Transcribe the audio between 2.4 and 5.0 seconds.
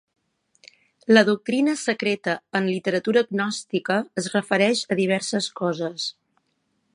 en literatura gnòstica es refereix a